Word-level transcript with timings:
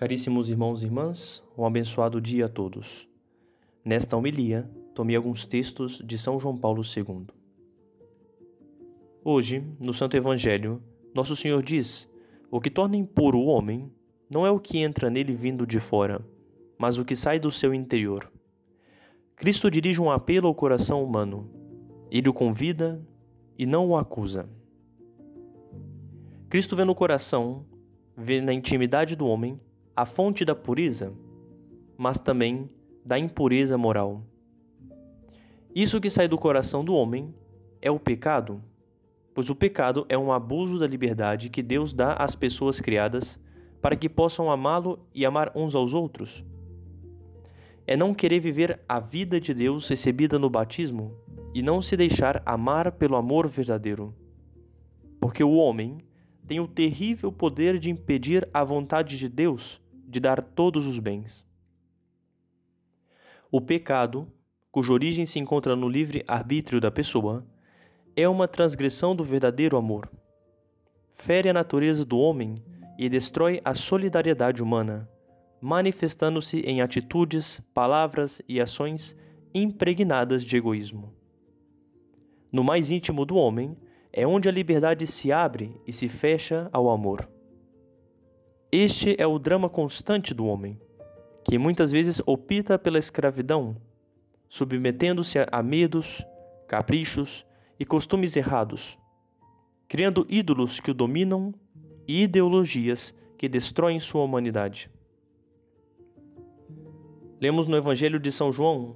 Caríssimos 0.00 0.48
irmãos 0.48 0.82
e 0.82 0.86
irmãs, 0.86 1.44
um 1.58 1.66
abençoado 1.66 2.22
dia 2.22 2.46
a 2.46 2.48
todos. 2.48 3.06
Nesta 3.84 4.16
homilia, 4.16 4.66
tomei 4.94 5.14
alguns 5.14 5.44
textos 5.44 6.00
de 6.02 6.16
São 6.16 6.40
João 6.40 6.56
Paulo 6.56 6.80
II. 6.80 7.26
Hoje, 9.22 9.62
no 9.78 9.92
Santo 9.92 10.16
Evangelho, 10.16 10.82
Nosso 11.14 11.36
Senhor 11.36 11.62
diz: 11.62 12.10
O 12.50 12.62
que 12.62 12.70
torna 12.70 12.96
impuro 12.96 13.40
o 13.40 13.44
homem 13.44 13.92
não 14.30 14.46
é 14.46 14.50
o 14.50 14.58
que 14.58 14.78
entra 14.78 15.10
nele 15.10 15.34
vindo 15.34 15.66
de 15.66 15.78
fora, 15.78 16.26
mas 16.78 16.96
o 16.96 17.04
que 17.04 17.14
sai 17.14 17.38
do 17.38 17.50
seu 17.50 17.74
interior. 17.74 18.32
Cristo 19.36 19.70
dirige 19.70 20.00
um 20.00 20.10
apelo 20.10 20.48
ao 20.48 20.54
coração 20.54 21.04
humano. 21.04 21.50
Ele 22.10 22.30
o 22.30 22.32
convida 22.32 23.06
e 23.58 23.66
não 23.66 23.88
o 23.88 23.98
acusa. 23.98 24.48
Cristo 26.48 26.74
vê 26.74 26.86
no 26.86 26.94
coração, 26.94 27.66
vê 28.16 28.40
na 28.40 28.54
intimidade 28.54 29.14
do 29.14 29.26
homem, 29.26 29.60
a 30.00 30.06
fonte 30.06 30.46
da 30.46 30.54
pureza, 30.54 31.12
mas 31.94 32.18
também 32.18 32.70
da 33.04 33.18
impureza 33.18 33.76
moral. 33.76 34.24
Isso 35.74 36.00
que 36.00 36.08
sai 36.08 36.26
do 36.26 36.38
coração 36.38 36.82
do 36.82 36.94
homem 36.94 37.34
é 37.82 37.90
o 37.90 38.00
pecado, 38.00 38.64
pois 39.34 39.50
o 39.50 39.54
pecado 39.54 40.06
é 40.08 40.16
um 40.16 40.32
abuso 40.32 40.78
da 40.78 40.86
liberdade 40.86 41.50
que 41.50 41.62
Deus 41.62 41.92
dá 41.92 42.14
às 42.14 42.34
pessoas 42.34 42.80
criadas 42.80 43.38
para 43.82 43.94
que 43.94 44.08
possam 44.08 44.50
amá-lo 44.50 45.06
e 45.14 45.26
amar 45.26 45.52
uns 45.54 45.74
aos 45.74 45.92
outros. 45.92 46.42
É 47.86 47.94
não 47.94 48.14
querer 48.14 48.40
viver 48.40 48.80
a 48.88 48.98
vida 49.00 49.38
de 49.38 49.52
Deus 49.52 49.86
recebida 49.86 50.38
no 50.38 50.48
batismo 50.48 51.14
e 51.54 51.60
não 51.60 51.82
se 51.82 51.94
deixar 51.94 52.42
amar 52.46 52.92
pelo 52.92 53.16
amor 53.16 53.46
verdadeiro. 53.46 54.14
Porque 55.20 55.44
o 55.44 55.56
homem 55.56 55.98
tem 56.46 56.58
o 56.58 56.66
terrível 56.66 57.30
poder 57.30 57.78
de 57.78 57.90
impedir 57.90 58.48
a 58.54 58.64
vontade 58.64 59.18
de 59.18 59.28
Deus 59.28 59.78
de 60.10 60.18
dar 60.18 60.42
todos 60.42 60.86
os 60.86 60.98
bens. 60.98 61.46
O 63.50 63.60
pecado, 63.60 64.26
cuja 64.72 64.92
origem 64.92 65.24
se 65.24 65.38
encontra 65.38 65.76
no 65.76 65.88
livre 65.88 66.24
arbítrio 66.26 66.80
da 66.80 66.90
pessoa, 66.90 67.46
é 68.16 68.28
uma 68.28 68.48
transgressão 68.48 69.14
do 69.14 69.22
verdadeiro 69.22 69.76
amor. 69.76 70.10
Fere 71.08 71.48
a 71.48 71.52
natureza 71.52 72.04
do 72.04 72.18
homem 72.18 72.62
e 72.98 73.08
destrói 73.08 73.60
a 73.64 73.72
solidariedade 73.72 74.62
humana, 74.62 75.08
manifestando-se 75.60 76.60
em 76.60 76.82
atitudes, 76.82 77.60
palavras 77.72 78.42
e 78.48 78.60
ações 78.60 79.16
impregnadas 79.54 80.44
de 80.44 80.56
egoísmo. 80.56 81.14
No 82.50 82.64
mais 82.64 82.90
íntimo 82.90 83.24
do 83.24 83.36
homem, 83.36 83.76
é 84.12 84.26
onde 84.26 84.48
a 84.48 84.52
liberdade 84.52 85.06
se 85.06 85.30
abre 85.30 85.80
e 85.86 85.92
se 85.92 86.08
fecha 86.08 86.68
ao 86.72 86.90
amor. 86.90 87.28
Este 88.72 89.20
é 89.20 89.26
o 89.26 89.36
drama 89.36 89.68
constante 89.68 90.32
do 90.32 90.46
homem, 90.46 90.80
que 91.44 91.58
muitas 91.58 91.90
vezes 91.90 92.22
opta 92.24 92.78
pela 92.78 93.00
escravidão, 93.00 93.76
submetendo-se 94.48 95.38
a 95.50 95.60
medos, 95.60 96.24
caprichos 96.68 97.44
e 97.80 97.84
costumes 97.84 98.36
errados, 98.36 98.96
criando 99.88 100.24
ídolos 100.28 100.78
que 100.78 100.92
o 100.92 100.94
dominam 100.94 101.52
e 102.06 102.22
ideologias 102.22 103.12
que 103.36 103.48
destroem 103.48 103.98
sua 103.98 104.22
humanidade. 104.22 104.88
Lemos 107.40 107.66
no 107.66 107.76
Evangelho 107.76 108.20
de 108.20 108.30
São 108.30 108.52
João: 108.52 108.94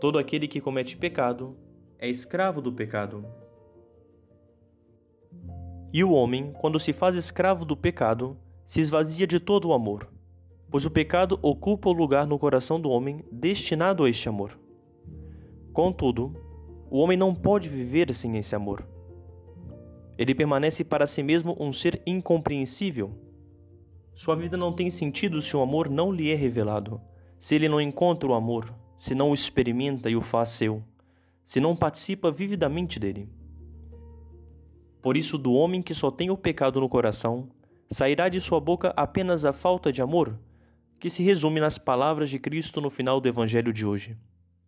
Todo 0.00 0.16
aquele 0.16 0.46
que 0.46 0.60
comete 0.60 0.96
pecado 0.96 1.56
é 1.98 2.08
escravo 2.08 2.62
do 2.62 2.72
pecado. 2.72 3.26
E 5.92 6.04
o 6.04 6.12
homem, 6.12 6.52
quando 6.52 6.78
se 6.78 6.92
faz 6.92 7.16
escravo 7.16 7.64
do 7.64 7.76
pecado, 7.76 8.36
se 8.64 8.80
esvazia 8.80 9.26
de 9.26 9.40
todo 9.40 9.68
o 9.68 9.72
amor, 9.72 10.08
pois 10.70 10.84
o 10.84 10.90
pecado 10.90 11.38
ocupa 11.40 11.88
o 11.88 11.92
lugar 11.92 12.26
no 12.26 12.38
coração 12.38 12.80
do 12.80 12.90
homem 12.90 13.24
destinado 13.32 14.04
a 14.04 14.10
este 14.10 14.28
amor. 14.28 14.58
Contudo, 15.72 16.34
o 16.90 16.98
homem 16.98 17.16
não 17.16 17.34
pode 17.34 17.68
viver 17.68 18.12
sem 18.14 18.36
esse 18.36 18.54
amor. 18.54 18.86
Ele 20.18 20.34
permanece 20.34 20.84
para 20.84 21.06
si 21.06 21.22
mesmo 21.22 21.56
um 21.58 21.72
ser 21.72 22.02
incompreensível. 22.06 23.12
Sua 24.12 24.34
vida 24.34 24.56
não 24.56 24.72
tem 24.72 24.90
sentido 24.90 25.40
se 25.40 25.56
o 25.56 25.60
amor 25.60 25.88
não 25.88 26.12
lhe 26.12 26.30
é 26.30 26.34
revelado, 26.34 27.00
se 27.38 27.54
ele 27.54 27.68
não 27.68 27.80
encontra 27.80 28.28
o 28.28 28.34
amor, 28.34 28.74
se 28.96 29.14
não 29.14 29.30
o 29.30 29.34
experimenta 29.34 30.10
e 30.10 30.16
o 30.16 30.20
faz 30.20 30.48
seu, 30.48 30.82
se 31.44 31.60
não 31.60 31.76
participa 31.76 32.30
vividamente 32.30 32.98
dele. 32.98 33.28
Por 35.00 35.16
isso, 35.16 35.38
do 35.38 35.52
homem 35.52 35.82
que 35.82 35.94
só 35.94 36.10
tem 36.10 36.30
o 36.30 36.36
pecado 36.36 36.80
no 36.80 36.88
coração, 36.88 37.48
sairá 37.88 38.28
de 38.28 38.40
sua 38.40 38.60
boca 38.60 38.92
apenas 38.96 39.44
a 39.44 39.52
falta 39.52 39.92
de 39.92 40.02
amor, 40.02 40.38
que 40.98 41.08
se 41.08 41.22
resume 41.22 41.60
nas 41.60 41.78
palavras 41.78 42.30
de 42.30 42.38
Cristo 42.38 42.80
no 42.80 42.90
final 42.90 43.20
do 43.20 43.28
Evangelho 43.28 43.72
de 43.72 43.86
hoje: 43.86 44.16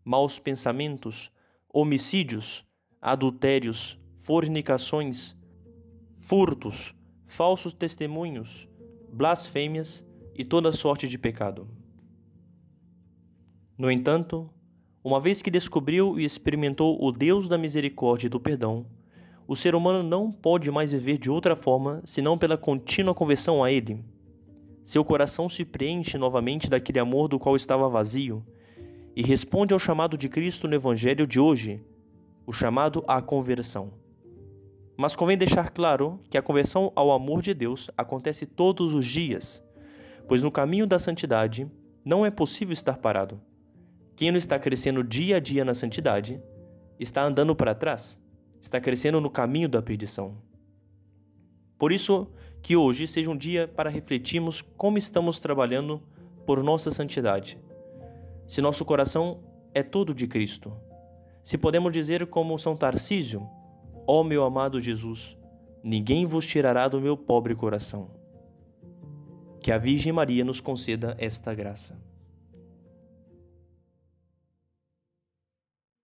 maus 0.04 0.38
pensamentos, 0.38 1.30
homicídios, 1.72 2.64
adultérios, 3.00 3.98
fornicações, 4.18 5.36
furtos, 6.18 6.94
falsos 7.26 7.72
testemunhos, 7.72 8.68
blasfêmias 9.12 10.06
e 10.34 10.44
toda 10.44 10.72
sorte 10.72 11.08
de 11.08 11.18
pecado. 11.18 11.68
No 13.76 13.90
entanto, 13.90 14.48
uma 15.02 15.18
vez 15.18 15.40
que 15.40 15.50
descobriu 15.50 16.20
e 16.20 16.24
experimentou 16.24 17.02
o 17.02 17.10
Deus 17.10 17.48
da 17.48 17.56
misericórdia 17.56 18.26
e 18.26 18.30
do 18.30 18.38
perdão, 18.38 18.86
o 19.50 19.56
ser 19.56 19.74
humano 19.74 20.04
não 20.04 20.30
pode 20.30 20.70
mais 20.70 20.92
viver 20.92 21.18
de 21.18 21.28
outra 21.28 21.56
forma 21.56 22.00
senão 22.04 22.38
pela 22.38 22.56
contínua 22.56 23.12
conversão 23.12 23.64
a 23.64 23.72
Ele. 23.72 24.04
Seu 24.84 25.04
coração 25.04 25.48
se 25.48 25.64
preenche 25.64 26.16
novamente 26.16 26.70
daquele 26.70 27.00
amor 27.00 27.26
do 27.26 27.36
qual 27.36 27.56
estava 27.56 27.88
vazio 27.88 28.46
e 29.16 29.22
responde 29.22 29.74
ao 29.74 29.80
chamado 29.80 30.16
de 30.16 30.28
Cristo 30.28 30.68
no 30.68 30.74
Evangelho 30.76 31.26
de 31.26 31.40
hoje, 31.40 31.82
o 32.46 32.52
chamado 32.52 33.02
à 33.08 33.20
conversão. 33.20 33.92
Mas 34.96 35.16
convém 35.16 35.36
deixar 35.36 35.70
claro 35.70 36.20
que 36.30 36.38
a 36.38 36.42
conversão 36.42 36.92
ao 36.94 37.10
amor 37.10 37.42
de 37.42 37.52
Deus 37.52 37.90
acontece 37.98 38.46
todos 38.46 38.94
os 38.94 39.04
dias, 39.04 39.60
pois 40.28 40.44
no 40.44 40.52
caminho 40.52 40.86
da 40.86 41.00
santidade 41.00 41.68
não 42.04 42.24
é 42.24 42.30
possível 42.30 42.72
estar 42.72 42.98
parado. 42.98 43.40
Quem 44.14 44.30
não 44.30 44.38
está 44.38 44.60
crescendo 44.60 45.02
dia 45.02 45.38
a 45.38 45.40
dia 45.40 45.64
na 45.64 45.74
santidade 45.74 46.40
está 47.00 47.24
andando 47.24 47.56
para 47.56 47.74
trás 47.74 48.16
está 48.60 48.80
crescendo 48.80 49.20
no 49.20 49.30
caminho 49.30 49.68
da 49.68 49.80
perdição. 49.80 50.36
Por 51.78 51.92
isso, 51.92 52.28
que 52.62 52.76
hoje 52.76 53.06
seja 53.06 53.30
um 53.30 53.36
dia 53.36 53.66
para 53.66 53.90
refletirmos 53.90 54.62
como 54.76 54.98
estamos 54.98 55.40
trabalhando 55.40 56.02
por 56.46 56.62
nossa 56.62 56.90
santidade. 56.90 57.58
Se 58.46 58.60
nosso 58.60 58.84
coração 58.84 59.40
é 59.72 59.82
todo 59.82 60.12
de 60.12 60.26
Cristo. 60.26 60.72
Se 61.42 61.56
podemos 61.56 61.92
dizer 61.92 62.26
como 62.26 62.58
São 62.58 62.76
Tarcísio: 62.76 63.48
Ó 64.06 64.20
oh, 64.20 64.24
meu 64.24 64.44
amado 64.44 64.80
Jesus, 64.80 65.38
ninguém 65.82 66.26
vos 66.26 66.44
tirará 66.44 66.88
do 66.88 67.00
meu 67.00 67.16
pobre 67.16 67.54
coração. 67.54 68.10
Que 69.60 69.72
a 69.72 69.78
Virgem 69.78 70.12
Maria 70.12 70.44
nos 70.44 70.60
conceda 70.60 71.16
esta 71.18 71.54
graça. 71.54 72.09